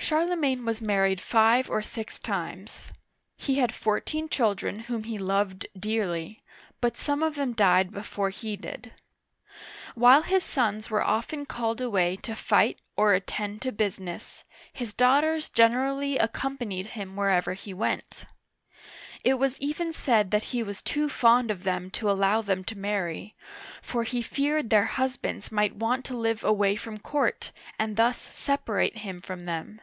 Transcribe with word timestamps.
Charlemagne 0.00 0.64
was 0.64 0.80
married 0.80 1.20
five 1.20 1.68
or 1.68 1.82
six 1.82 2.18
times. 2.18 2.90
He 3.36 3.56
had 3.56 3.74
fourteen 3.74 4.30
children 4.30 4.78
whom 4.78 5.04
he 5.04 5.18
loved 5.18 5.66
dearly, 5.78 6.42
but 6.80 6.96
some 6.96 7.22
of 7.22 7.34
them 7.34 7.52
died 7.52 7.90
before 7.92 8.30
he 8.30 8.56
did. 8.56 8.92
While 9.94 10.22
his 10.22 10.42
sons 10.42 10.88
were 10.88 11.02
often 11.04 11.44
called 11.44 11.82
away 11.82 12.16
to 12.22 12.34
fight 12.34 12.78
or 12.96 13.12
attend 13.12 13.60
to 13.62 13.72
business, 13.72 14.44
his 14.72 14.94
daughters 14.94 15.50
generally 15.50 16.14
ac 16.16 16.28
companied 16.32 16.86
him 16.86 17.14
wherever 17.14 17.52
he 17.52 17.74
went. 17.74 18.24
It 19.24 19.34
was 19.34 19.60
even 19.60 19.92
said 19.92 20.30
that 20.30 20.44
he 20.54 20.62
was 20.62 20.80
too 20.80 21.10
fond 21.10 21.50
of 21.50 21.64
them 21.64 21.90
to 21.90 22.10
allow 22.10 22.40
them 22.40 22.64
to 22.64 22.78
marry, 22.78 23.34
for 23.82 24.04
he 24.04 24.22
feared 24.22 24.70
their 24.70 24.86
husbands 24.86 25.52
might 25.52 25.76
want 25.76 26.06
to 26.06 26.16
live 26.16 26.44
away 26.44 26.76
from 26.76 26.96
court, 26.96 27.52
and 27.78 27.96
thus 27.98 28.34
separate 28.34 28.98
him 28.98 29.18
from 29.20 29.44
them. 29.44 29.82